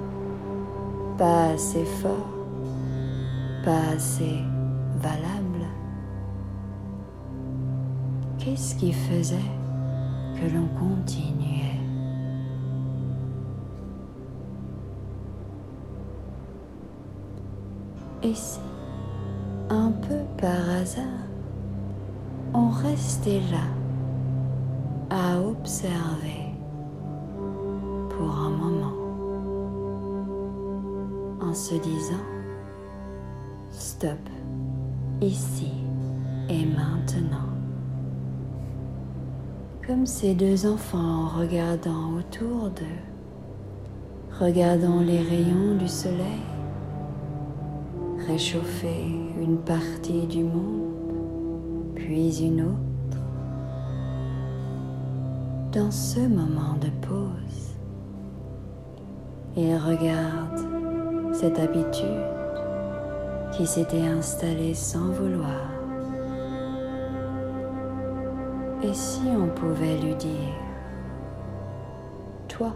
pas 1.17 1.51
assez 1.51 1.85
fort, 1.85 2.29
pas 3.65 3.95
assez 3.95 4.39
valable? 4.97 5.67
Qu'est-ce 8.39 8.75
qui 8.75 8.93
faisait 8.93 9.37
que 10.35 10.53
l'on 10.53 10.67
continuait? 10.81 11.79
Et 18.25 18.35
si, 18.35 18.59
un 19.71 19.91
peu 19.91 20.21
par 20.41 20.69
hasard, 20.81 21.05
on 22.55 22.71
restait 22.71 23.41
là 23.51 23.67
à 25.11 25.41
observer 25.41 26.55
pour 28.11 28.31
un 28.31 28.51
moment 28.51 28.93
en 31.41 31.53
se 31.53 31.75
disant 31.75 32.25
stop 33.71 34.19
ici 35.21 35.73
et 36.49 36.65
maintenant. 36.65 37.37
Comme 39.87 40.07
ces 40.07 40.35
deux 40.35 40.67
enfants 40.67 41.29
regardant 41.39 42.15
autour 42.19 42.71
d'eux, 42.71 43.01
regardant 44.39 45.01
les 45.01 45.21
rayons 45.21 45.77
du 45.79 45.89
soleil 45.89 46.58
réchauffer 48.29 49.07
une 49.41 49.59
partie 49.59 50.27
du 50.27 50.45
monde, 50.45 51.95
puis 51.95 52.45
une 52.45 52.61
autre. 52.61 53.19
Dans 55.73 55.91
ce 55.91 56.21
moment 56.21 56.75
de 56.81 56.91
pause, 57.07 57.75
il 59.57 59.75
regarde 59.77 61.35
cette 61.35 61.59
habitude 61.59 62.07
qui 63.53 63.67
s'était 63.67 64.07
installée 64.07 64.75
sans 64.75 65.11
vouloir 65.11 65.79
Et 68.83 68.95
si 68.95 69.23
on 69.27 69.49
pouvait 69.49 69.97
lui 69.99 70.15
dire, 70.15 70.55
toi 72.47 72.73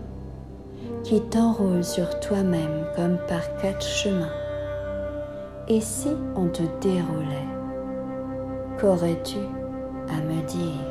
qui 1.04 1.20
t'enrôles 1.20 1.84
sur 1.84 2.18
toi-même 2.20 2.86
comme 2.96 3.18
par 3.28 3.56
quatre 3.60 3.82
chemins, 3.82 4.41
et 5.72 5.80
si 5.80 6.10
on 6.36 6.48
te 6.48 6.62
déroulait, 6.82 7.48
qu'aurais-tu 8.78 9.38
à 10.06 10.20
me 10.20 10.46
dire? 10.46 10.84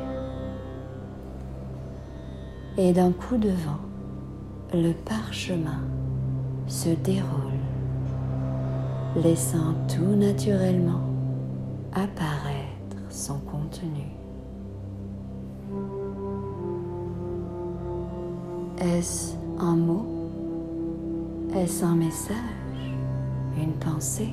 Et 2.76 2.92
d'un 2.92 3.12
coup 3.12 3.36
de 3.36 3.50
vent, 3.50 3.78
le 4.74 4.92
parchemin 4.92 5.82
se 6.66 6.88
déroule, 6.88 7.60
laissant 9.14 9.74
tout 9.86 10.16
naturellement 10.16 11.02
apparaître 11.92 12.96
son 13.08 13.38
contenu. 13.38 14.08
Est-ce 18.78 19.36
un 19.60 19.76
mot? 19.76 20.06
Est-ce 21.54 21.84
un 21.84 21.94
message? 21.94 22.34
Une 23.56 23.74
pensée? 23.74 24.32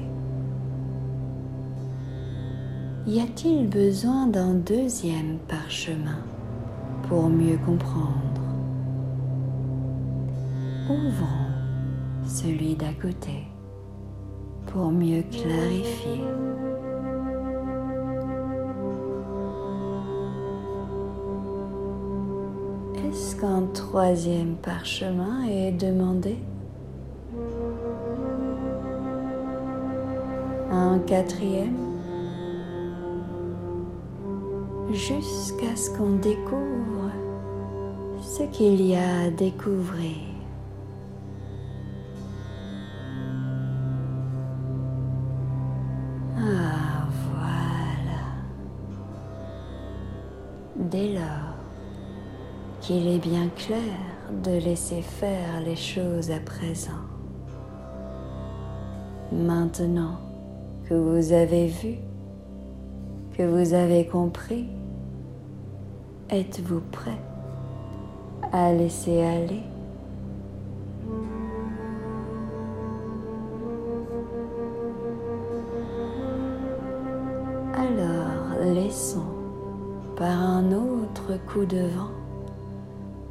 Y 3.12 3.22
a-t-il 3.22 3.68
besoin 3.68 4.28
d'un 4.28 4.54
deuxième 4.54 5.40
parchemin 5.48 6.20
pour 7.08 7.28
mieux 7.28 7.58
comprendre 7.66 8.40
Ouvrons 10.88 11.50
celui 12.28 12.76
d'à 12.76 12.94
côté 13.02 13.48
pour 14.68 14.92
mieux 14.92 15.24
clarifier. 15.24 16.22
Est-ce 23.08 23.36
qu'un 23.38 23.64
troisième 23.74 24.54
parchemin 24.58 25.48
est 25.50 25.72
demandé 25.72 26.38
Un 30.70 31.00
quatrième? 31.08 31.89
Jusqu'à 34.92 35.76
ce 35.76 35.92
qu'on 35.92 36.16
découvre 36.16 37.12
ce 38.22 38.44
qu'il 38.44 38.82
y 38.82 38.96
a 38.96 39.22
à 39.26 39.30
découvrir. 39.30 40.18
Ah, 46.38 47.08
voilà. 47.32 48.24
Dès 50.76 51.14
lors 51.14 51.56
qu'il 52.82 53.08
est 53.08 53.20
bien 53.20 53.50
clair 53.50 53.78
de 54.44 54.58
laisser 54.58 55.04
faire 55.04 55.62
les 55.64 55.76
choses 55.76 56.32
à 56.32 56.40
présent, 56.40 56.92
maintenant 59.32 60.20
que 60.88 60.96
vous 60.96 61.32
avez 61.32 61.68
vu, 61.68 62.09
vous 63.44 63.74
avez 63.74 64.06
compris, 64.06 64.68
êtes-vous 66.30 66.82
prêt 66.92 67.20
à 68.52 68.72
laisser 68.74 69.22
aller? 69.22 69.64
Alors 77.76 78.74
laissons 78.74 79.22
par 80.16 80.42
un 80.42 80.72
autre 80.72 81.40
coup 81.48 81.66
de 81.66 81.80
vent 81.80 82.12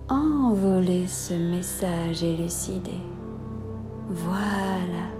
envoler 0.09 1.07
ce 1.07 1.35
message 1.35 2.23
élucidé. 2.25 2.95
Voilà, 4.09 5.11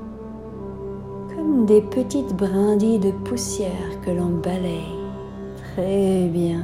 des 1.69 1.83
petites 1.83 2.35
brindilles 2.35 2.99
de 2.99 3.11
poussière 3.11 4.01
que 4.03 4.11
l'on 4.11 4.41
balaye. 4.43 4.97
Très 5.75 6.27
bien. 6.29 6.63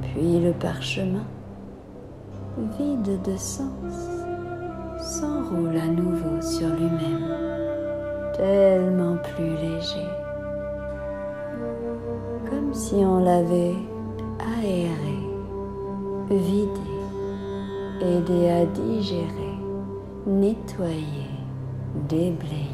Puis 0.00 0.40
le 0.40 0.52
parchemin, 0.52 1.26
vide 2.78 3.20
de 3.22 3.36
sens, 3.36 3.94
s'enroule 4.98 5.76
à 5.76 5.86
nouveau 5.86 6.40
sur 6.40 6.68
lui-même, 6.68 7.28
tellement 8.34 9.16
plus 9.18 9.54
léger, 9.56 10.08
comme 12.48 12.72
si 12.72 12.94
on 12.94 13.18
l'avait 13.18 13.76
aéré, 14.56 15.18
vidé, 16.30 16.80
aidé 18.00 18.48
à 18.48 18.64
digérer, 18.64 19.47
nettoyer, 20.28 21.30
déblayer. 22.06 22.68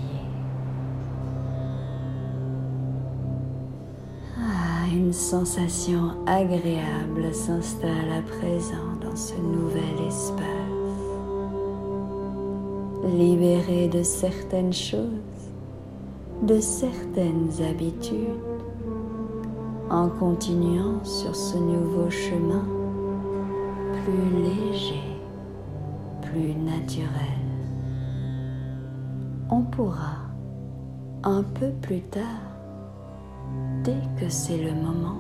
Ah, 4.36 4.88
une 4.92 5.12
sensation 5.12 6.16
agréable 6.26 7.32
s'installe 7.32 8.10
à 8.10 8.22
présent 8.22 8.96
dans 9.00 9.14
ce 9.14 9.34
nouvel 9.36 10.06
espace. 10.08 10.40
Libéré 13.04 13.86
de 13.86 14.02
certaines 14.02 14.72
choses, 14.72 15.08
de 16.42 16.58
certaines 16.58 17.50
habitudes, 17.70 18.40
en 19.90 20.08
continuant 20.08 21.04
sur 21.04 21.36
ce 21.36 21.56
nouveau 21.56 22.10
chemin 22.10 22.64
plus 24.02 24.42
léger, 24.42 25.02
plus 26.20 26.54
naturel. 26.54 27.43
On 29.50 29.60
pourra 29.60 30.16
un 31.22 31.42
peu 31.42 31.70
plus 31.82 32.00
tard, 32.00 32.22
dès 33.82 34.00
que 34.18 34.28
c'est 34.30 34.56
le 34.56 34.72
moment, 34.72 35.16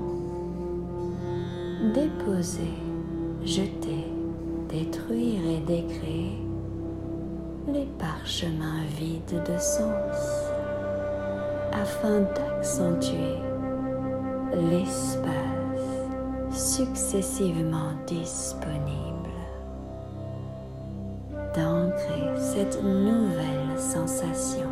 déposer, 1.92 2.74
jeter, 3.44 4.06
détruire 4.68 5.40
et 5.46 5.60
décréer 5.60 6.38
les 7.70 7.86
parchemins 7.98 8.84
vides 8.98 9.42
de 9.46 9.58
sens 9.58 10.50
afin 11.72 12.20
d'accentuer 12.34 13.36
l'espace 14.54 15.28
successivement 16.50 17.92
disponible, 18.06 19.34
d'ancrer 21.54 22.34
cette 22.38 22.82
nouvelle 22.82 23.63
sensation 23.78 24.68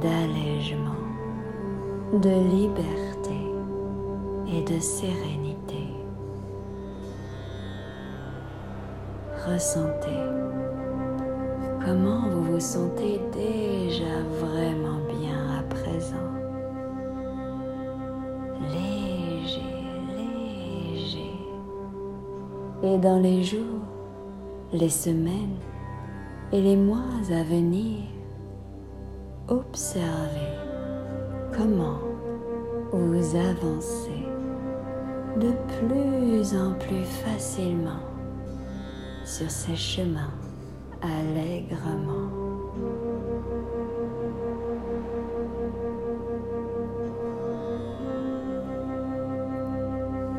d'allègement, 0.00 1.02
de 2.12 2.30
liberté 2.50 3.36
et 4.48 4.62
de 4.62 4.80
sérénité. 4.80 5.86
Ressentez 9.46 10.22
comment 11.84 12.28
vous 12.28 12.42
vous 12.54 12.60
sentez 12.60 13.20
déjà 13.32 14.22
vraiment 14.40 14.98
bien 15.20 15.58
à 15.58 15.62
présent. 15.62 16.16
Léger, 18.72 19.60
léger. 20.16 21.32
Et 22.82 22.98
dans 22.98 23.20
les 23.20 23.44
jours, 23.44 23.82
les 24.72 24.88
semaines 24.88 25.56
et 26.56 26.62
les 26.62 26.76
mois 26.76 27.20
à 27.30 27.42
venir, 27.42 27.98
observez 29.48 30.56
comment 31.54 31.98
vous 32.92 33.36
avancez 33.36 34.24
de 35.38 35.52
plus 35.76 36.56
en 36.56 36.72
plus 36.78 37.04
facilement 37.04 38.00
sur 39.22 39.50
ces 39.50 39.76
chemins 39.76 40.32
allègrement. 41.02 42.30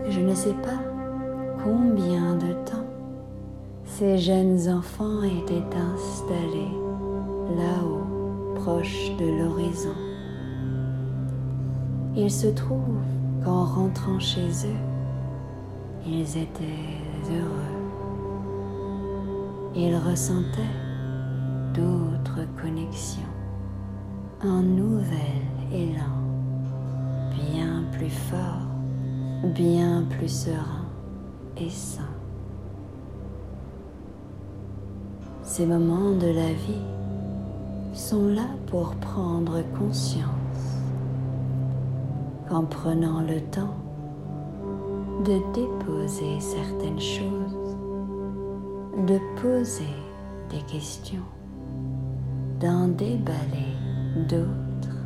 Je 0.09 0.19
ne 0.19 0.33
sais 0.33 0.55
pas 0.63 0.81
combien 1.63 2.33
de 2.37 2.46
ces 3.99 4.19
jeunes 4.19 4.69
enfants 4.69 5.23
étaient 5.23 5.75
installés 5.75 6.77
là-haut, 7.57 8.53
proche 8.53 9.09
de 9.17 9.25
l'horizon. 9.25 9.95
Il 12.15 12.29
se 12.29 12.45
trouve 12.45 12.99
qu'en 13.43 13.65
rentrant 13.65 14.19
chez 14.19 14.49
eux, 14.49 14.83
ils 16.05 16.29
étaient 16.37 17.01
heureux. 17.31 17.79
Ils 19.75 19.95
ressentaient 19.95 20.75
d'autres 21.73 22.45
connexions, 22.61 23.33
un 24.41 24.61
nouvel 24.61 25.41
élan 25.73 26.21
bien 27.49 27.83
plus 27.93 28.11
fort, 28.11 28.67
bien 29.55 30.05
plus 30.07 30.29
serein 30.29 30.85
et 31.59 31.71
sain. 31.71 32.16
Ces 35.57 35.65
moments 35.65 36.11
de 36.11 36.27
la 36.27 36.53
vie 36.53 36.85
sont 37.91 38.27
là 38.27 38.45
pour 38.67 38.93
prendre 38.97 39.63
conscience 39.75 40.77
qu'en 42.47 42.63
prenant 42.63 43.21
le 43.21 43.41
temps 43.49 43.73
de 45.25 45.39
déposer 45.55 46.39
certaines 46.39 46.99
choses, 46.99 47.75
de 49.07 49.17
poser 49.41 49.95
des 50.51 50.61
questions, 50.71 51.25
d'en 52.59 52.89
déballer 52.89 53.73
d'autres, 54.29 55.01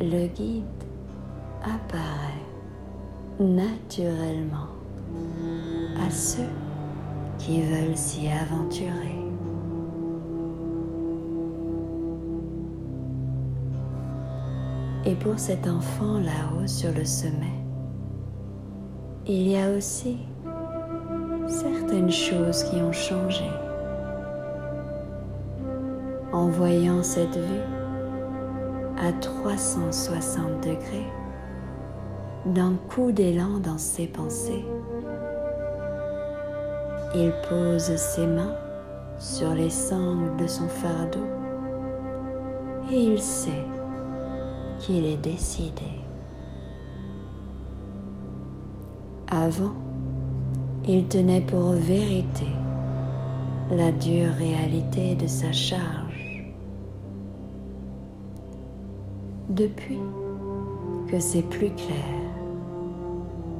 le 0.00 0.26
guide 0.34 0.64
apparaît 1.62 2.44
naturellement 3.38 4.66
à 6.04 6.10
ceux 6.10 6.42
qui 7.40 7.62
veulent 7.62 7.96
s'y 7.96 8.28
aventurer. 8.28 9.16
Et 15.06 15.14
pour 15.14 15.38
cet 15.38 15.66
enfant 15.66 16.18
là-haut 16.18 16.66
sur 16.66 16.92
le 16.92 17.04
sommet, 17.04 17.58
il 19.26 19.48
y 19.48 19.56
a 19.56 19.70
aussi 19.70 20.18
certaines 21.48 22.10
choses 22.10 22.62
qui 22.64 22.76
ont 22.76 22.92
changé. 22.92 23.48
En 26.32 26.48
voyant 26.48 27.02
cette 27.02 27.36
vue 27.36 27.64
à 28.98 29.12
360 29.12 30.62
degrés, 30.62 31.08
d'un 32.44 32.74
coup 32.88 33.12
d'élan 33.12 33.58
dans 33.58 33.78
ses 33.78 34.06
pensées, 34.06 34.64
il 37.14 37.32
pose 37.48 37.96
ses 37.96 38.26
mains 38.26 38.54
sur 39.18 39.52
les 39.54 39.70
sangles 39.70 40.36
de 40.36 40.46
son 40.46 40.68
fardeau 40.68 41.26
et 42.90 43.02
il 43.02 43.20
sait 43.20 43.64
qu'il 44.78 45.04
est 45.04 45.16
décidé. 45.16 45.82
Avant, 49.28 49.74
il 50.86 51.06
tenait 51.06 51.40
pour 51.40 51.72
vérité 51.72 52.46
la 53.70 53.92
dure 53.92 54.32
réalité 54.38 55.14
de 55.14 55.26
sa 55.26 55.52
charge. 55.52 56.44
Depuis 59.48 60.00
que 61.08 61.20
c'est 61.20 61.42
plus 61.42 61.70
clair, 61.70 62.20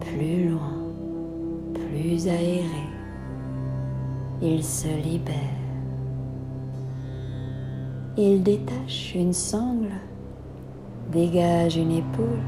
plus 0.00 0.48
loin, 0.48 0.78
plus 1.74 2.26
aéré, 2.26 2.89
il 4.42 4.64
se 4.64 4.88
libère. 4.88 5.34
Il 8.16 8.42
détache 8.42 9.14
une 9.14 9.32
sangle, 9.32 9.92
dégage 11.12 11.76
une 11.76 11.92
épaule 11.92 12.42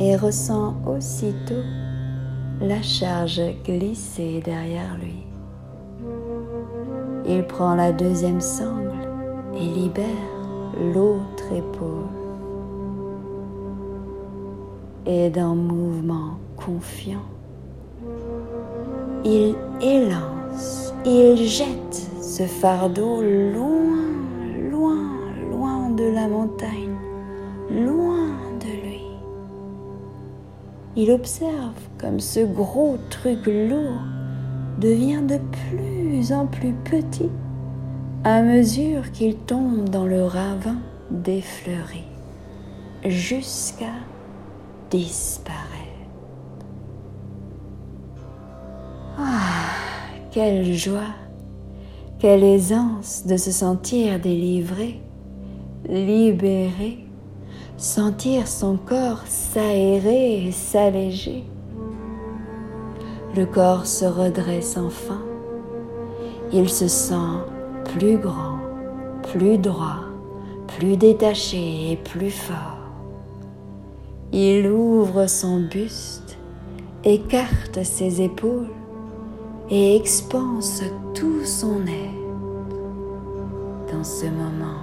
et 0.00 0.16
ressent 0.16 0.76
aussitôt 0.86 1.64
la 2.60 2.82
charge 2.82 3.40
glisser 3.64 4.40
derrière 4.44 4.96
lui. 4.98 5.24
Il 7.26 7.44
prend 7.44 7.74
la 7.74 7.92
deuxième 7.92 8.40
sangle 8.40 8.92
et 9.54 9.64
libère 9.64 10.06
l'autre 10.94 11.52
épaule. 11.52 12.08
Et 15.06 15.30
d'un 15.30 15.54
mouvement 15.54 16.38
confiant, 16.56 17.24
il 19.24 19.54
élance, 19.80 20.92
il 21.04 21.36
jette 21.36 22.08
ce 22.20 22.44
fardeau 22.44 23.20
loin, 23.22 24.70
loin, 24.70 25.04
loin 25.50 25.90
de 25.90 26.04
la 26.04 26.28
montagne, 26.28 26.96
loin 27.70 28.28
de 28.60 28.86
lui. 28.86 29.02
Il 30.96 31.10
observe 31.10 31.80
comme 31.98 32.20
ce 32.20 32.40
gros 32.40 32.96
truc 33.10 33.46
lourd 33.46 34.02
devient 34.78 35.22
de 35.22 35.38
plus 35.68 36.32
en 36.32 36.46
plus 36.46 36.72
petit 36.84 37.30
à 38.24 38.42
mesure 38.42 39.10
qu'il 39.12 39.36
tombe 39.36 39.88
dans 39.88 40.06
le 40.06 40.24
ravin 40.24 40.78
défleuri 41.10 42.04
jusqu'à 43.04 43.94
disparaître. 44.90 45.81
Quelle 50.32 50.72
joie, 50.72 51.14
quelle 52.18 52.42
aisance 52.42 53.26
de 53.26 53.36
se 53.36 53.50
sentir 53.50 54.18
délivré, 54.18 54.98
libéré, 55.86 57.04
sentir 57.76 58.48
son 58.48 58.78
corps 58.78 59.20
s'aérer 59.26 60.46
et 60.46 60.50
s'alléger. 60.50 61.44
Le 63.36 63.44
corps 63.44 63.84
se 63.84 64.06
redresse 64.06 64.78
enfin. 64.78 65.20
Il 66.50 66.70
se 66.70 66.88
sent 66.88 67.36
plus 67.98 68.16
grand, 68.16 68.56
plus 69.34 69.58
droit, 69.58 70.00
plus 70.78 70.96
détaché 70.96 71.92
et 71.92 71.96
plus 71.96 72.30
fort. 72.30 72.78
Il 74.32 74.66
ouvre 74.70 75.26
son 75.26 75.60
buste, 75.60 76.38
écarte 77.04 77.82
ses 77.82 78.22
épaules 78.22 78.70
et 79.74 79.96
expanse 79.96 80.82
tout 81.14 81.46
son 81.46 81.80
être 81.86 82.12
dans 83.90 84.04
ce 84.04 84.26
moment 84.26 84.82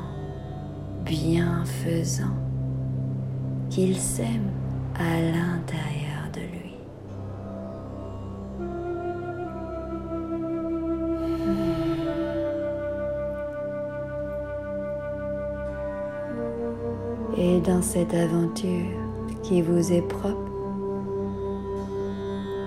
bienfaisant 1.05 2.33
qu'il 3.69 3.95
sème 3.95 4.49
à 4.95 5.21
l'intérieur 5.21 6.31
de 6.33 6.39
lui. 6.39 6.73
Et 17.37 17.61
dans 17.61 17.83
cette 17.83 18.15
aventure 18.15 18.97
qui 19.43 19.61
vous 19.61 19.93
est 19.93 20.01
propre, 20.01 20.51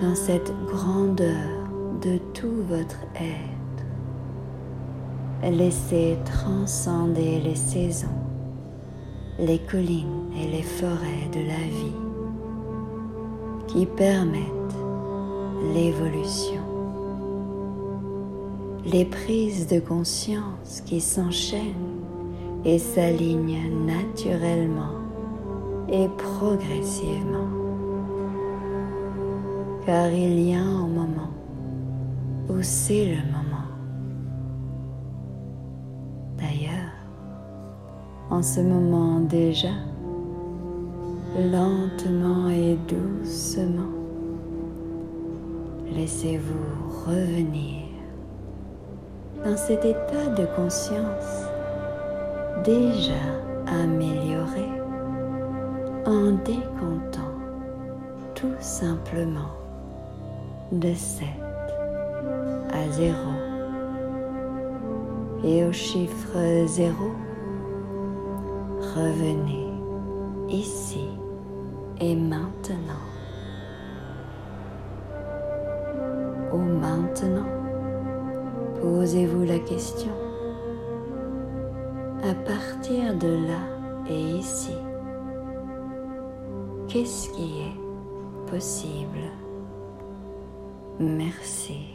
dans 0.01 0.15
cette 0.15 0.53
grandeur 0.67 1.62
de 2.03 2.17
tout 2.33 2.63
votre 2.67 2.99
être. 3.15 3.85
Laissez 5.55 6.17
transcender 6.25 7.39
les 7.39 7.55
saisons, 7.55 8.07
les 9.39 9.59
collines 9.59 10.29
et 10.37 10.47
les 10.47 10.63
forêts 10.63 11.29
de 11.31 11.39
la 11.39 11.53
vie 11.53 12.03
qui 13.67 13.85
permettent 13.85 14.43
l'évolution. 15.73 16.61
Les 18.85 19.05
prises 19.05 19.67
de 19.67 19.79
conscience 19.79 20.81
qui 20.85 20.99
s'enchaînent 20.99 22.01
et 22.65 22.79
s'alignent 22.79 23.85
naturellement 23.85 24.99
et 25.89 26.09
progressivement. 26.17 27.47
Car 29.85 30.09
il 30.11 30.49
y 30.49 30.53
a 30.53 30.61
un 30.61 30.87
moment 30.87 31.42
où 32.49 32.61
c'est 32.61 33.05
le 33.05 33.21
moment? 33.31 33.67
D'ailleurs, 36.37 36.91
en 38.29 38.41
ce 38.41 38.59
moment 38.59 39.19
déjà, 39.21 39.73
lentement 41.51 42.49
et 42.49 42.77
doucement, 42.87 43.91
laissez-vous 45.95 47.05
revenir 47.05 47.83
dans 49.43 49.57
cet 49.57 49.85
état 49.85 50.27
de 50.37 50.45
conscience 50.55 51.45
déjà 52.63 53.13
amélioré 53.67 54.69
en 56.05 56.31
décomptant 56.43 57.21
tout 58.35 58.55
simplement 58.59 59.51
de 60.71 60.93
cette 60.93 61.42
zéro. 62.91 63.31
Et 65.43 65.65
au 65.65 65.71
chiffre 65.71 66.65
zéro, 66.65 67.11
revenez 68.95 69.67
ici 70.49 71.09
et 71.99 72.15
maintenant. 72.15 73.05
Au 76.51 76.57
maintenant, 76.57 77.49
posez-vous 78.81 79.43
la 79.43 79.59
question. 79.59 80.11
À 82.23 82.33
partir 82.35 83.15
de 83.15 83.47
là 83.47 83.59
et 84.09 84.37
ici, 84.37 84.77
qu'est-ce 86.87 87.29
qui 87.31 87.63
est 87.63 88.49
possible? 88.49 89.31
Merci. 90.99 91.92